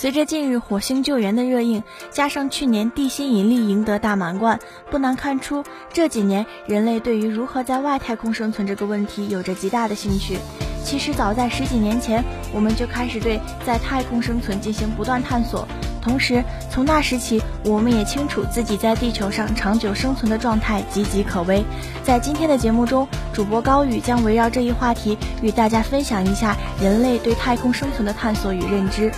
[0.00, 1.82] 随着近日火星救援的热映，
[2.12, 4.60] 加上去年地心引力赢得大满贯，
[4.92, 10.38] 不难看出这几年人类对于如何在外太空生存这个问题有着极大的兴趣。
[10.84, 12.22] 其实早在十几年前，
[12.54, 15.66] 我们就开始对在太空生存进行不断探索。
[16.00, 21.64] 同时，从那时起，我们也清楚自己在地球上长久生存的状态岌岌可危。
[22.04, 29.10] 在今天的节目中，主播高宇将围绕这一话题与大家分享一下人类对太空生存的探索与认知。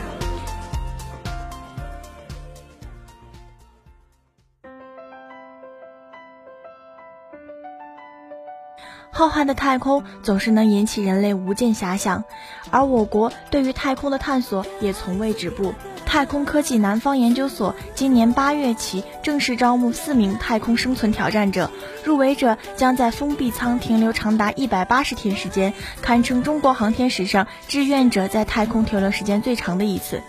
[9.21, 12.25] 浩瀚的太空总是能引起人类无尽遐想，
[12.71, 15.75] 而我国对于太空的探索也从未止步。
[16.07, 21.71] 太空科技南方研究所今年八月起正式招募四名太空生存挑战者，
[22.03, 30.23] 入围者将在封闭舱停留长达一百八十天时间，堪称中国航天史上志愿者在太空停留时间最长的一次。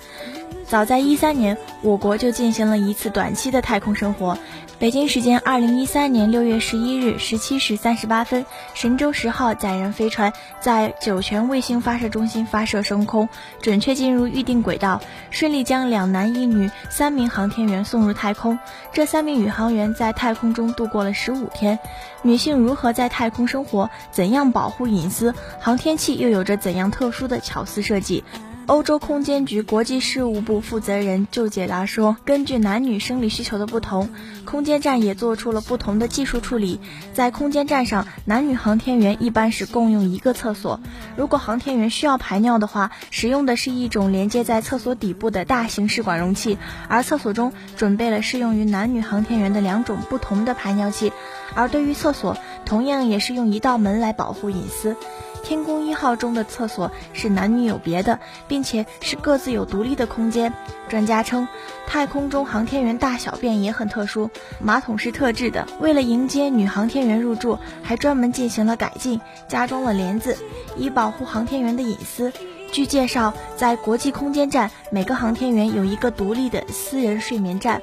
[0.68, 4.38] 早在一三年，我国就进行了一次短期的太空生活。
[4.82, 13.30] 北京时间二零一三年六月十一日十七时三十八分，神舟十号载人飞船在酒泉卫星发射中心发射升空，
[13.62, 18.58] 准确进入预定轨道，顺利将两男一女三名航天员送入太空。
[18.92, 21.78] 这三名宇航员在太空中度过了十五天。
[22.24, 23.92] 女性如何在太空生活？
[24.10, 25.36] 怎样保护隐私？
[25.60, 28.24] 航天器又有着怎样特殊的巧思设计？
[28.68, 34.10] 欧洲空间局国际事务部负责人就解答说，根据男女生理需求的不同，
[34.46, 36.80] 空间站也做出了不同的技术处理。
[37.14, 40.80] 在空间站上，男女航天员一般是共用一个厕所。
[41.18, 51.12] 如果航天员需要排尿的话，使用的是一种连接在厕所底部的大型试管容器，而厕所中准备了适用于男女航天员的两种不同的排尿器。
[51.54, 54.96] 而对于厕所，同样也是用一道门来保护隐私。
[55.44, 60.54] 天宫一号中的厕所是男女有别的，并且是各自有独立的空间。
[60.88, 61.48] 专家称，
[61.88, 64.30] 太空中航天员大小便也很特殊，
[64.60, 65.68] 马桶是特制的。
[65.80, 70.38] 为了迎接女航天员入住，还专门进行了改进，加装了帘子，
[70.78, 72.32] 以保护航天员的隐私。
[72.72, 77.82] 据介绍，在国际空间站，每个航天员有一个独立的私人睡眠站，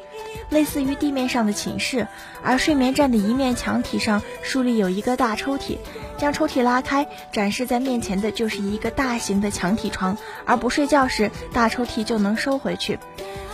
[0.48, 2.08] 类似于地面上的寝室。
[2.42, 5.76] 而睡眠站的一面墙体上竖立有一个大抽屉，
[6.16, 10.16] 将抽屉拉开，展示在面前的就是一个大型的墙体床。
[10.46, 12.98] 而不睡觉时，大抽屉就能收回去，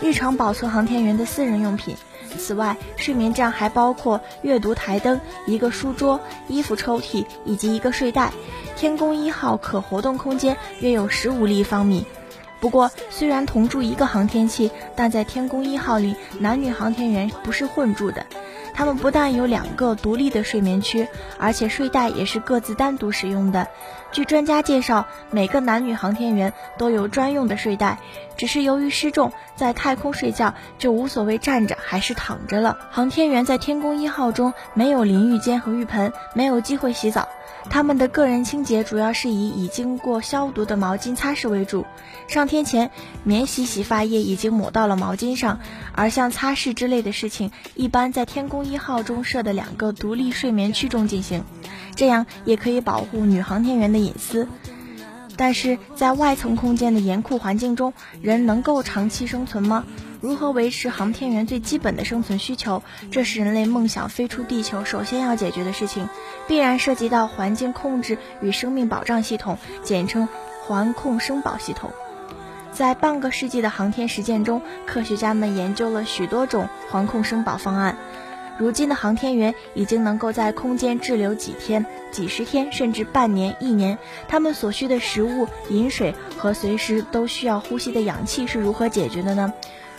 [0.01, 1.97] 日常保存航天员的私人用品。
[2.39, 8.33] 此外，睡眠站还包括阅读台灯、一个书桌、衣服抽屉以及一个睡袋。
[8.77, 12.07] 天宫一号可活动空间约有十五立方米。
[12.61, 18.27] 不过，虽然同住一个航天器，但在天宫一号里，男女航天员不是混住的。
[18.73, 21.07] 他们不但有两个独立的睡眠区，
[21.39, 23.69] 而且睡袋也是各自单独使用的。
[24.15, 27.99] 据专家介绍，每个男女航天员都有专用的睡袋，
[28.37, 32.79] 只是由于失重，在太空睡觉就无所谓站着还是躺着了。
[32.93, 37.29] 航天员在天宫一号中没有淋浴间和浴盆，没有机会洗澡。
[37.71, 41.85] 他们的个人清洁主要是以已经过消毒的毛巾擦拭为主。
[42.29, 42.91] 上天前，
[43.25, 45.61] 免洗洗发液已经抹到了毛巾上，
[45.93, 51.45] 而像擦拭之类的事情，一般在天宫一号中设的两个独立睡眠区中进行，
[51.97, 54.47] 这样也可以保护女航天员的隐私。
[55.37, 57.93] 但是在外层空间的严酷环境中，
[58.23, 59.85] 人能够长期生存吗？
[60.25, 62.83] 如何维持航天员最基本的生存需求？
[63.11, 66.09] 这是人类梦想飞出地球首先要解决的事情，
[66.49, 70.27] 必然涉及到环境控制与生命保障系统，简称
[70.63, 71.91] 环控生保系统。
[72.73, 77.99] 在半个世纪的航天实践中，科学家们研究了许多种环控生保方案。
[78.57, 83.99] 如今的航天员已经能够在空间滞留几天、几十天，甚至半年、一年。
[84.27, 89.53] 他们所需的食物、饮水和随时都需要呼吸的氧气是如何解决的呢？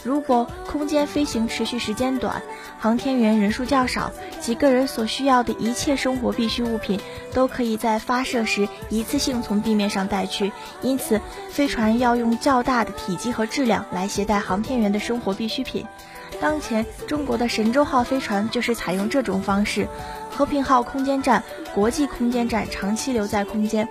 [0.05, 2.43] 如果空间飞行持续时间短，
[2.77, 6.99] 航天员人数较少，几个人所需要的一切生活必需物品
[7.33, 10.51] 都可以在发射时一次性从地面上带去。
[10.83, 11.19] 因此，
[11.49, 15.83] 飞船要用较大的体积和质量来携带航天员的生活必需品。
[16.39, 19.87] 当前，中国的神舟号飞船就是采用这种方式。
[20.29, 21.43] 和平号空间站、
[21.73, 23.87] 国际空间站长期留在空间，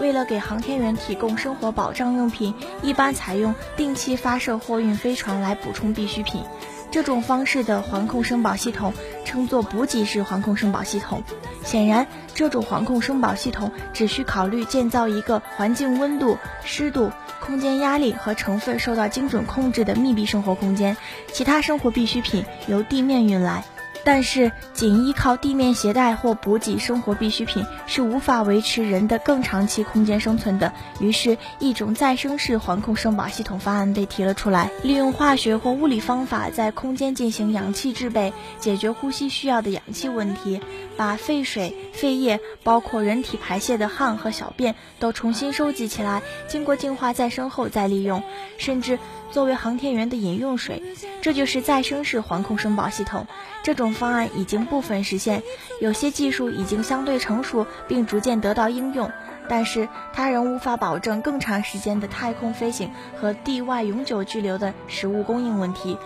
[0.00, 6.42] 为了给航天员提供生活保障用品，一般采用定期发射货运飞船来补充必需品。
[6.90, 11.22] 这种方式的环控生保系统称作补给式环控生保系统。
[11.62, 17.10] 显然，这种环控生保系统只需考虑建造一个环境温度、湿度。
[17.40, 20.96] 空间压力和成分受到精准控制的密闭生活空间，
[21.32, 23.64] 其他生活必需品由地面运来。
[24.08, 30.72] 但是，仅依靠地面携带或补给生活必需品是无法维持人的更长期空间生存的。
[30.98, 40.62] 于是，一种再生式环控生保系统方案被提了出来，利用化学或物理方法在空间进行氧气制备，解决呼吸需要的氧气问题，
[40.96, 48.22] 把废水、废液，包括人体排泄的汗和小便，都重新收集起来，经过净化再生后再利用，
[48.56, 48.98] 甚至。
[49.30, 50.82] 作为航天员的饮用水，
[51.20, 53.26] 这就是再生式环控生保系统。
[53.62, 55.42] 这种方案已经部分实现，
[55.80, 59.10] 有些技术已经相对成熟，并逐渐得到应用。
[59.48, 65.96] 但是，它仍无法保证更长时间的太空飞行和地外永久居留的食物供应问题。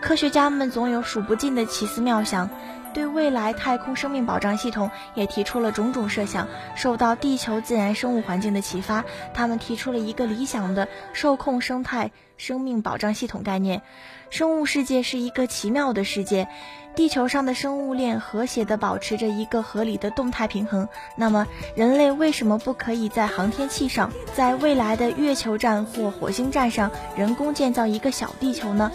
[0.00, 2.50] 科学家们总有数不尽的奇思妙想。
[2.94, 6.48] 对未来太空生命保障系统也提出了种种设想。
[6.74, 9.04] 受到地球自然生物环境的启发，
[9.34, 13.82] 他们提出了一个理想的受控生态生命保障系统概念。
[14.30, 16.48] 生物世界是一个奇妙的世界，
[16.96, 20.88] 地球上的生物链和谐地保持着一个合理的动态平衡。
[21.14, 21.46] 那么，
[21.76, 28.90] 人类为什么不可以在航天器上，在未来的月球站或火星站上人工建造一个小地球呢？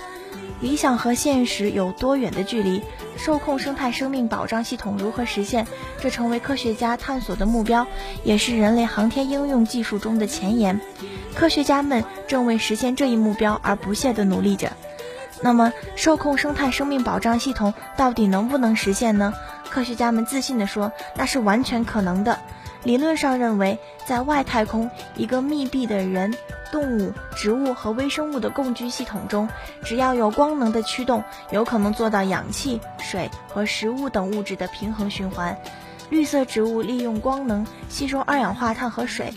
[0.61, 2.81] 理想和现实有多远的距离？
[3.17, 5.67] 受控生态生命保障系统如何实现？
[6.01, 7.85] 这成为科学家探索的目标，
[8.23, 10.79] 也是人类航天应用技术中的前沿。
[11.35, 14.71] 科学家们正为实现这一目标而不懈地努力着。
[15.41, 19.33] 那么，受控生态生命保障系统到底能不能实现呢？
[19.69, 22.39] 科学家们自信地说，那是完全可能的。
[22.83, 26.33] 理论上认为，在外太空一个密闭的人。
[26.73, 29.47] 动物、植物和微生物的共居系统中，
[29.83, 35.55] 只要有光能的驱动，有可能做到氧气、水和食物等物质的平衡循环。
[36.09, 39.35] 绿色植物利用光能吸收二氧化碳和水，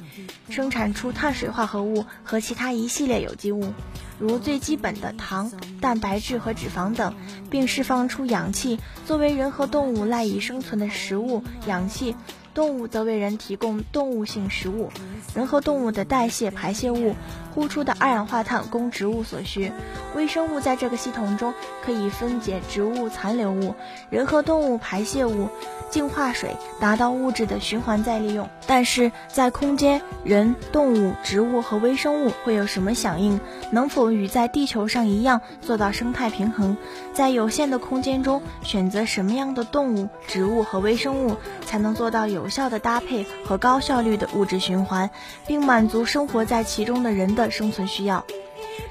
[0.48, 3.74] 生产出碳水化合物和其他一系列有机物，
[4.18, 5.52] 如最基本的糖、
[5.82, 7.14] 蛋白质和脂肪等，
[7.50, 11.42] 并释放出氧气，作为人和动物赖以生存的食物。
[11.66, 12.16] 氧气。
[12.56, 14.88] 动物则为人提供动物性食物，
[15.34, 17.14] 人和动物的代谢排泄物
[17.54, 19.70] 呼出的二氧化碳供植物所需。
[20.14, 21.52] 微生物在这个系统中
[21.84, 23.74] 可以分解植物残留物，
[24.08, 25.50] 人和动物排泄物。
[25.88, 28.48] 净化水，达到物质的循环再利用。
[28.66, 33.38] 但是在空间，人、动物、植物和微生物会有什么响应？
[33.70, 36.76] 能否与在地球上一样做到生态平衡？
[37.16, 45.08] 在有限的空间中，选择什么样的动物、植物和微生物，才能做到有效的搭配和高效率的物质循环，
[45.46, 48.22] 并满足生活在其中的人的生存需要？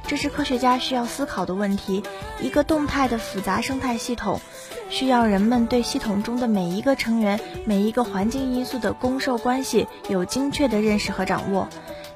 [0.08, 2.02] 这是科学家需要思考的问题。
[2.42, 4.42] 一个动态的复杂生态系统。
[4.90, 11.68] 需要人们对系统中的每一个成员、每一个环境因素的供受关系有精确的认识和掌握。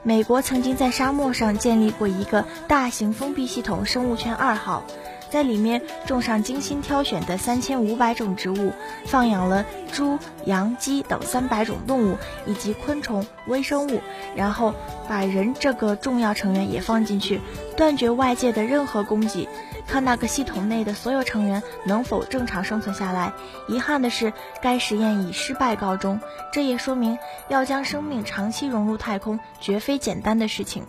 [0.04, 4.84] 美国曾经在沙漠上建立过一个大型封闭系统——生物圈二号。
[5.32, 8.74] 在里面种上精心挑选的三千五百种植物，
[9.06, 14.02] 放养了猪、羊、鸡等三百种动物以及昆虫、微生物，
[14.36, 14.74] 然后
[15.08, 17.42] 把人这个重要成员也放进去，
[17.78, 19.48] 断绝外界的任何供给，
[19.88, 23.34] 看那个系统内的所有成员能否正常生存下来。
[23.68, 26.20] 遗憾的是，该实验以失败告终。
[26.52, 27.18] 这也说明，
[27.48, 30.84] 要将生命长期融入太空，绝非简单的事情。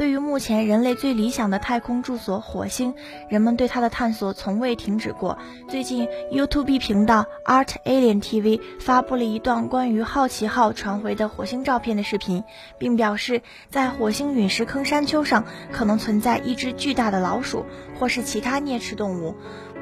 [0.00, 2.94] 对于目前人类最理想的太空住所火星，
[3.28, 5.36] 人们对它的探索从未停止过。
[5.68, 12.44] 最近，YouTube 频道 Art Alien TV 发布了一段关于好奇号传回的火星照片的视频，
[12.78, 17.66] 并表示在火星陨石坑山丘上可能存在一只巨大的老鼠，
[17.98, 19.34] 或是其他啮齿动物。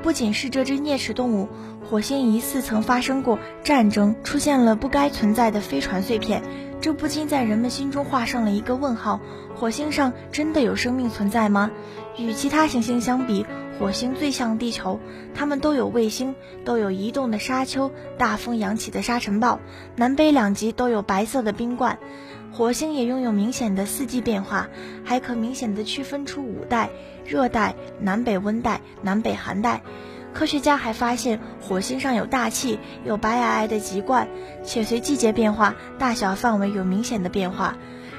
[0.03, 1.49] 不仅是这只啮齿动物，
[1.89, 6.43] 火星疑似曾发生过战争，出现了不该存在的飞船碎片，
[6.81, 9.21] 这不禁在人们心中画上了一个问号。
[9.57, 11.71] 火星上真的有生命存在吗？
[12.17, 13.45] 与其他行星相比，
[13.79, 15.01] 火星最像地球，
[15.35, 19.59] 它们都有卫星，都有移动的沙丘、大风扬起的沙尘暴，
[19.97, 21.99] 南北两极都有白色的冰冠。
[22.53, 24.69] 火星也拥有明显的四季变化，
[25.05, 26.91] 还可明显的区分出五带：
[27.27, 29.83] 热带、南北温带、南北寒带。
[30.35, 34.29] 科学家还发现，火星上有大气，有白皑皑的极冠，
[34.63, 37.77] 且随季节变化，大小范围有明显的变化。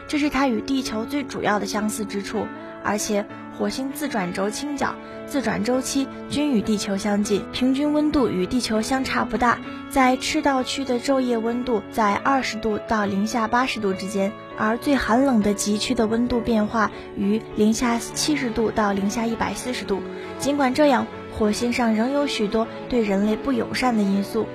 [0.08, 2.48] 这是它与地球最主要的相似之处，
[2.84, 3.26] 而且
[3.58, 4.96] 火星自转轴倾角、
[5.28, 9.60] 自转周期均与地球相近，平均温度与地球相差不大。
[9.90, 20.02] 在赤道区的昼夜温度在二十度到零下八十度之间，而最寒冷的极区的温度变化于零下七十度到零下一百四十度。
[20.38, 21.08] 尽管这样，
[21.40, 24.46] 火星上仍有许多对人类不友善的因素。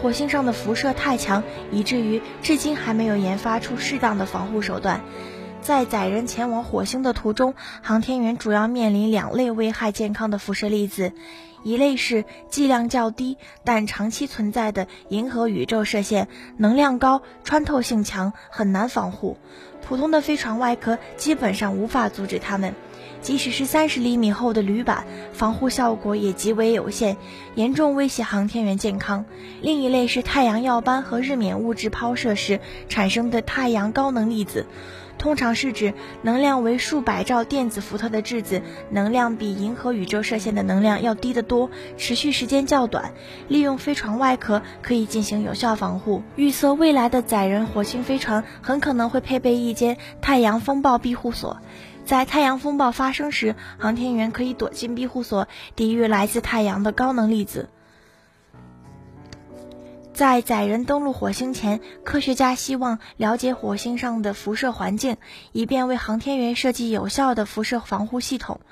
[0.00, 1.42] 火星上的辐射太强，
[1.72, 5.00] 以至于至今还没有研发出适当的防护手段。
[5.60, 11.12] 在载人前往火星的途中，航天员主要面临两类危害健康的辐射粒子，
[11.64, 19.36] 一类是剂量较低但长期存在的银河宇宙射线，能量高、穿透性强，很难防护，
[19.88, 22.74] 普通的飞船外壳基本上无法阻止它们。
[23.20, 27.16] 即使是三十厘米厚的铝板，防护效果也极为有限，
[27.54, 29.24] 严重威胁航天员健康。
[29.60, 34.66] 另一类是太阳耀斑和日冕物质抛射时产生的太阳高能粒子，
[35.18, 43.12] 通常是指能量为数百兆电子伏特的质子，能量比银河宇宙射线的能量要低得多，持续时间较短。
[43.48, 46.22] 利用飞船外壳可以进行有效防护。
[46.36, 51.58] 预测未来的载人火星飞船很可能会配备一间太阳风暴庇护所。
[52.08, 55.46] 在太阳风暴发生时，航天员可以躲进庇护所，
[55.76, 57.68] 抵御来自太阳的高能粒子。
[60.14, 65.18] 在载人登陆火星前，科学家希望了解火星上的辐射环境，
[65.52, 68.62] 以便为航天员设计有效的辐射防护系统。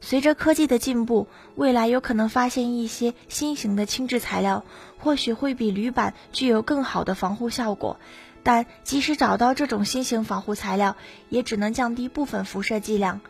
[0.00, 4.64] 随着科技的进步，未来有可能发现一些新型的轻质材料，
[4.98, 7.98] 或许会比铝板具有更好的防护效果。
[8.42, 10.96] 但即使找到这种新型防护材料，
[11.28, 13.20] 也只能降低部分辐射剂量。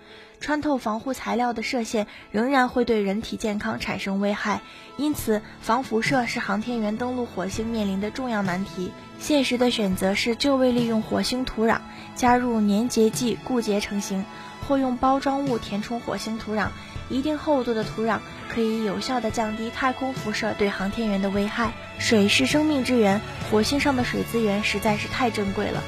[0.40, 4.60] 穿透防护材料的射线仍然会对人体健康产生危害，
[4.96, 8.90] 因此防辐射是航天员登陆火星面临的重要难题。
[9.20, 11.78] 现实的选择是就位利用火星土壤，
[12.16, 14.24] 加入粘结剂固结成型，
[14.66, 16.70] 或用包装物填充火星土壤。
[17.12, 21.72] 一定厚度的土壤可以有效地降低太空辐射对航天员的危害。
[21.98, 25.82] 水是生命之源，火星上的水资源实在是太珍贵了。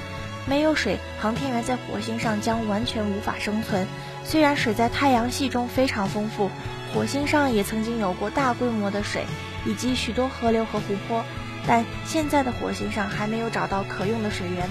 [0.47, 3.88] 没有水，航天员在火星上将完全无法生存。
[4.25, 6.50] 虽然水在太阳系中非常丰富，
[6.93, 9.25] 火星上也曾经有过大规模的水
[9.64, 11.25] 以及许多河流和湖泊，
[11.66, 14.69] 但现在的火星上还没有找到可用的水源。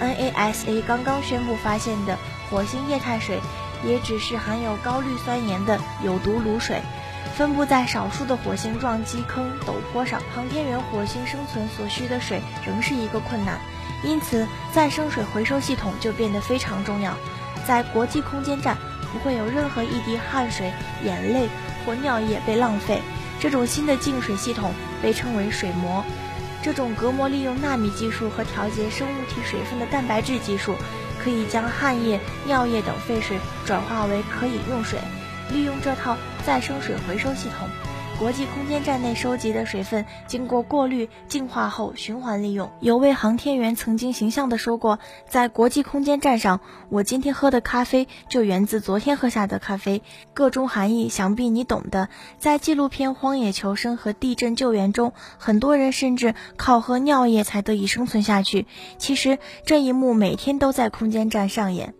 [0.00, 2.16] NASA 刚刚宣布发现的
[2.48, 3.40] 火星液态水。
[3.84, 6.80] 也只是含有高氯酸盐的有毒卤水，
[7.36, 10.20] 分布在少数的火星撞击坑陡坡上。
[10.34, 13.58] 航天员火星生存所需的水仍是一个困难，
[14.02, 17.14] 因此再生水回收系统就变得非常重要。
[17.66, 18.76] 在国际空间站，
[19.12, 20.72] 不会有任何一滴汗水、
[21.04, 21.48] 眼泪
[21.84, 23.02] 或尿液被浪费。
[23.40, 26.04] 这种新的净水系统被称为水膜。
[26.60, 30.74] 这种隔膜利用纳米技术和调节生物体水分的蛋白质技术。
[31.28, 34.98] 可以将汗液、尿液等废水转化为可饮用水，
[35.52, 36.16] 利用这套
[36.46, 37.68] 再生水回收系统。
[38.18, 42.68] 国际空间站内收集的水分经过过滤、净化后循环利用。
[42.80, 44.98] 有位航天员曾经形象地说过
[45.30, 46.58] ：“在国际空间站上，
[46.88, 50.02] 我今天喝的咖啡就源自昨天喝下的咖啡。”
[50.34, 52.08] 个中含义想必你懂的。
[52.38, 58.66] 在纪录片《荒野求生》和地震救援中，很多人甚至靠喝尿液才得以生存下去。
[58.98, 61.94] 其实这一幕每天都在空间站上演。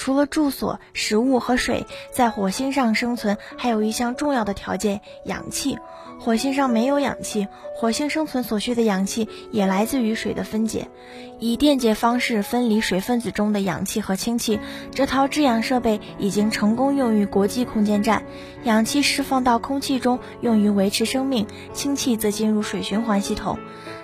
[0.00, 5.76] 除了住所、食物和水，在火星上生存还有一项重要的条件——氧气。
[6.18, 10.88] 火星上没有氧气，火星生存所需的氧气也来自于水的分解，
[11.38, 14.58] 以电解方式分离水分子中的氧气和氢气。
[14.94, 18.22] 这套制氧设备已经成功用于国际空间站。
[18.64, 21.44] 氧气释放到空气中，用于维持生命；
[21.74, 23.58] 氢气则进入水循环系统。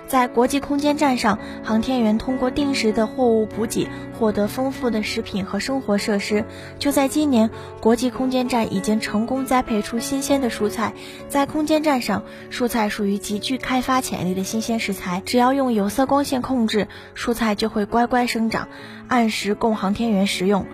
[0.07, 6.45] 在国际空间站上，航天员通过定时的货物补给，获得丰富的食品和生活设施。
[6.79, 7.49] 就在今年，
[7.81, 10.93] 国际空间站已经成功栽培出新鲜的蔬菜。
[11.27, 18.69] 在空间站上，蔬菜属于极具开发潜力的新鲜食材，只要用有色光线控制，蔬菜就会乖乖生长，
[19.09, 20.65] 按时供航天员食用。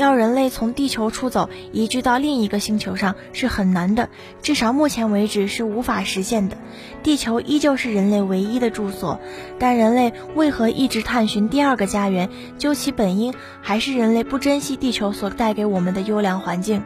[0.00, 4.08] 要人类从地球出走，移居到另一个星球上是很难的，
[4.40, 6.56] 至少目前为止是无法实现的。
[7.02, 9.20] 地球依旧是人类唯一的住所，
[9.58, 12.30] 但人类为何一直探寻第二个家园？
[12.56, 16.82] 究其本因，还是人类不珍惜地球所带给我们的优良环境。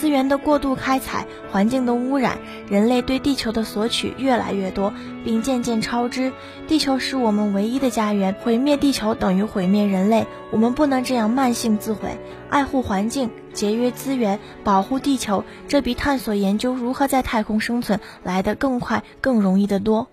[0.00, 2.38] 资源的过度开采，环境的污染，
[2.70, 4.94] 人类对地球的索取越来越多，
[5.26, 6.32] 并渐渐超支。
[6.66, 10.26] 地球是我们唯一的家园，毁灭地球等于毁灭人类。
[10.52, 12.18] 我们不能这样慢性自毁。
[12.48, 20.08] 爱护环境，节约资源，保护地球，这比探索研究如何在太空生存来得更快、更容易得多。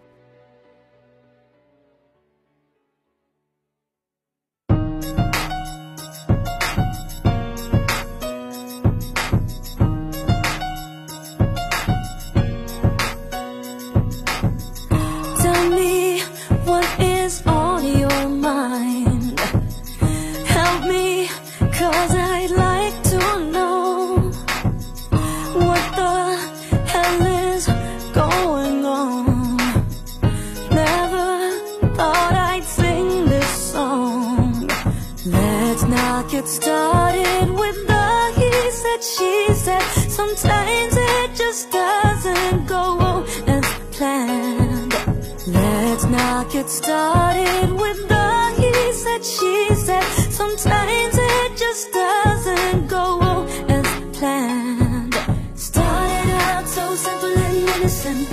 [46.38, 50.04] Not get started with the he said, she said.
[50.30, 55.16] Sometimes it just doesn't go as planned.
[55.56, 58.28] Started out so simple and innocent.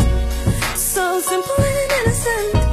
[0.76, 2.63] So simple and innocent.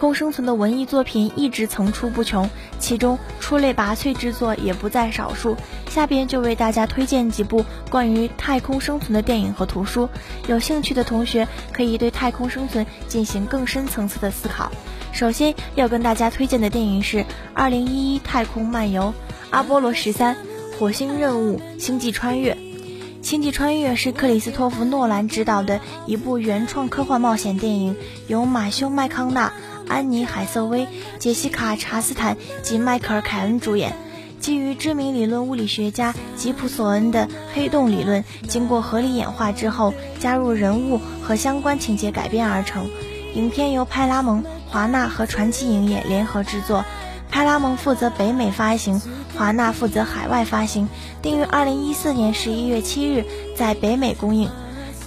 [0.00, 5.58] 空生存的文艺作品一直层出不穷，其中出类拔萃之作也不在少数。
[5.90, 10.08] 下边就为大家推荐几部关于太空生存的电影和图书，
[10.48, 14.72] 有兴趣的同学可以对太空生存进行更深层次的思考。
[15.12, 17.18] 首先要跟大家推荐的电影是
[17.52, 19.02] 《二零一一太空漫游》
[19.50, 20.34] 《阿波罗十三》
[20.78, 22.54] 《火星任务》《星际穿越》。
[23.20, 27.96] 《星际穿越》是克里斯托弗·诺兰执导的一部原创科幻冒险电影，
[28.28, 29.52] 由马修·麦康纳、
[29.90, 30.86] 安妮·海瑟薇、
[31.18, 33.92] 杰西卡·查斯坦及迈克尔·凯恩主演。
[34.38, 42.88] 基于知名理论物理学家吉普索恩的黑洞理论，经过合理演化之后，加入人物和相关情节改编而成。
[43.34, 46.84] 影片由派拉蒙、华纳和传奇影业联合制作。
[47.30, 49.00] 派拉蒙负责北美发行，
[49.36, 50.88] 华纳负责海外发行，
[51.22, 53.24] 定于二零一四年十一月七日
[53.54, 54.48] 在北美公映。《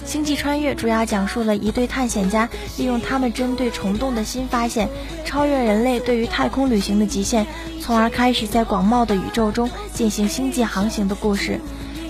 [0.04, 4.88] 星际穿越》主要讲述了一对探险家利用他们针对虫洞的新发现，
[5.24, 7.46] 超越人类对于太空旅行的极限，
[7.80, 11.60] 从而开始在广袤的宇宙中进行星际航行的故事。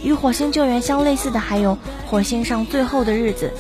[0.03, 1.73] 与火星救援相类似的还有
[2.11, 3.53] 《火星上最后的日子》。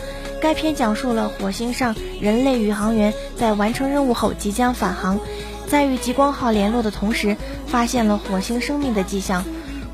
[0.42, 5.18] 该片讲述了火星上人类宇航员在完成任务后即将返航，
[5.66, 7.34] 在与极光号联络的同时，
[7.66, 9.42] 发现了火星生命的迹象。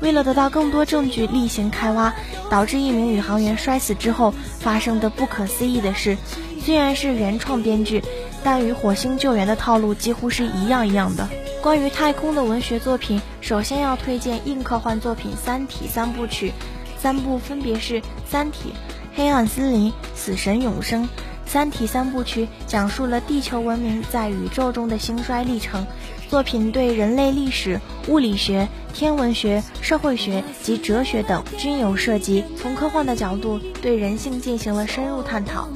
[0.01, 2.13] 为了得到更多证据，例行开挖，
[2.49, 6.17] 导致一名宇航员摔死之后发生的不可思议的事。
[6.59, 8.03] 虽然是原创编剧，
[8.43, 11.27] 但与火星救援的套路几乎是一样一样的。
[11.61, 16.51] 关于太空的文学作品，首先要推荐硬科幻作品《三体》三部曲，
[16.97, 18.69] 三部分别是《三体》。
[19.13, 21.03] 黑暗森林、死神永生，
[21.45, 25.85] 《三体》三部曲讲述了地球文明在宇宙中的兴衰历程。
[26.31, 35.67] 作品对人类历史、物理学、天文学、社会学及哲学等均有涉及，从科幻的角度对人性进行了深入探讨。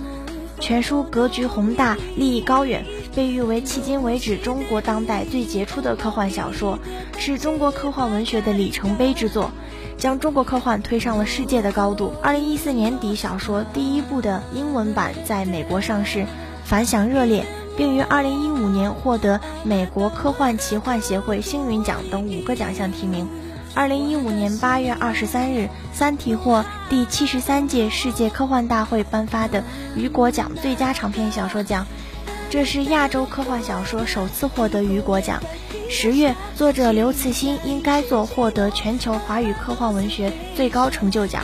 [0.61, 6.79] 全书格局宏大，立意高远，被誉为迄今为止中国当代最杰出的科幻小说，
[7.17, 9.51] 是中国科幻文学的里程碑之作，
[9.97, 12.13] 将中国科幻推上了世界的高度。
[12.23, 16.25] 二零一四年底，小说第一部的英文版在美国上市，
[16.63, 17.45] 反响热烈，
[17.77, 23.27] 并于二零一五年获得美国科幻奇幻协会星云奖等五个奖项提名。
[23.73, 25.59] 二零一五年八月二十三日，
[25.93, 29.63] 《三体》获第七十三届世界科幻大会颁发的
[29.95, 31.85] 雨果奖最佳长篇小说奖，
[32.49, 35.43] 这是亚洲科幻小说首次获得雨果奖。
[35.89, 41.43] 十月，作者刘慈欣因该作获得全球华语科幻文学最高成就奖。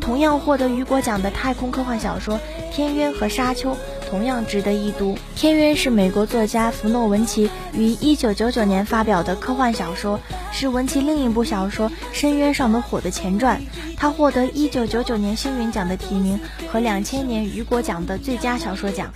[0.00, 2.36] 同样获得雨果奖的太空科幻小说
[2.72, 3.72] 《天渊》和《沙丘》。
[4.08, 10.18] 同样值得一读，《天渊》是美国作家弗诺文奇于1999年发表的科幻小说，
[10.50, 13.60] 是文奇另一部小说《深渊上的火》的前传。
[13.98, 16.40] 他获得1999年星云奖的提名
[16.72, 19.12] 和2000年雨果奖的最佳小说奖。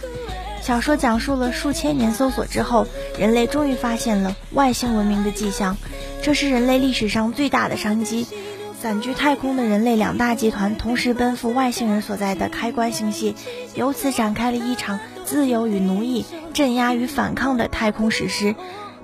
[0.60, 2.86] 小说讲述了数千年搜索之后，
[3.18, 5.76] 人类终于发现了外星文明的迹象，
[6.20, 8.26] 这是人类历史上最大的商机。
[8.82, 13.36] 散居太空的人类两大集团同时奔赴外星人所在的开关星系，
[13.76, 18.56] 由此展开了一场自由与奴役、镇压与反抗的太空史诗。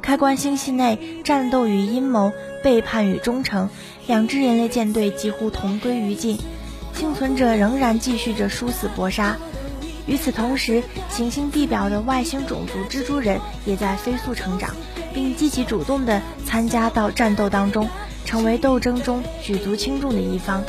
[0.02, 2.32] 开关星系内，战斗与阴谋、
[2.64, 3.70] 背叛与忠诚，
[4.08, 6.40] 两支人类舰队几乎同归于尽。
[6.94, 9.36] 幸存者仍然继续着殊死搏杀。
[10.08, 14.74] 与此同时，行星地表的外星种族蜘蛛人也在飞速成长，
[15.14, 17.88] 并积极主动地参加到战斗当中。
[18.28, 20.62] 成为斗争中举足轻重的一方，《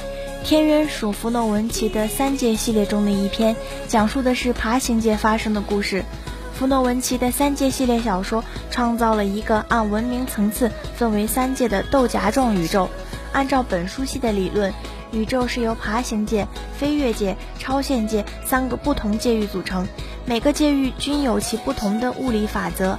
[0.45, 3.53] 天渊》属弗诺文奇的三界系列中的一篇，
[3.85, 6.05] 讲述的是爬行界发生的故事。
[6.53, 8.41] 弗诺文奇的三界系列小说
[8.71, 12.87] 创造了一个按文明层次分为三界的豆荚状宇宙。
[13.33, 14.73] 按照本书系的理论，
[15.11, 19.85] 宇宙是由爬行界、飞跃界、超限界三个不同界域组成，
[20.25, 22.97] 每个界域均有其不同的物理法则。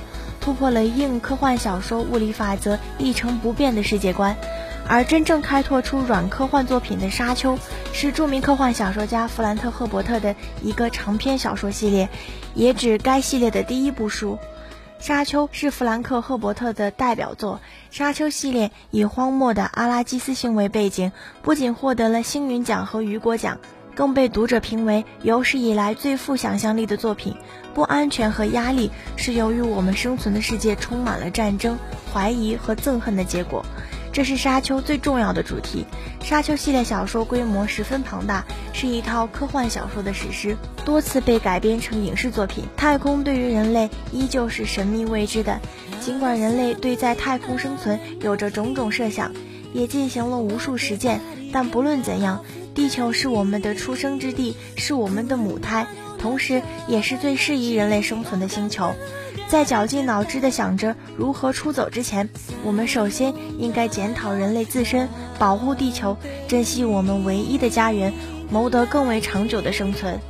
[0.51, 4.37] 突破了硬科幻小说物理法则一成不变的世界观，
[4.89, 7.55] 而真正开拓出软科幻作品的《沙丘》
[7.93, 12.09] 是著名科幻小说家弗兰特·赫伯特的一个长篇小说系列，
[12.57, 14.39] 也指该系列的第一部书。
[15.07, 17.61] 《沙丘》是弗兰克·赫伯特的代表作，
[17.97, 23.59] 《沙丘》系列以荒漠的阿拉基斯星为背景，不仅获得了星云奖和雨果奖。
[23.93, 27.37] 更被读者评为有史以来最富想象力的作品。
[27.75, 31.79] 不安全和压力是由于我们生存的世界充满了战争、
[32.13, 33.65] 怀疑和憎恨的结果。
[34.13, 35.87] 这是《沙丘》最重要的主题。
[36.27, 42.65] 《沙丘》系列小说规模十分庞大，是一套科幻小说的史诗，多次被改编成影视作品。
[42.77, 45.61] 太空对于人类依旧是神秘未知的，
[46.01, 49.33] 尽管人类对在太空生存有着种种设想，
[49.73, 51.21] 也进行了无数实践，
[51.53, 52.45] 但不论怎样。
[52.75, 55.87] 地球是我们的出生之地，是我们的母胎，
[56.21, 58.93] 同时也是最适宜人类生存的星球。
[59.49, 62.29] 在绞尽脑汁地想着如何出走之前，
[62.63, 68.13] 我们首先应该检讨人类自身，保护地球，珍惜我们唯一的家园，
[68.51, 70.21] 谋得更为长久的生存。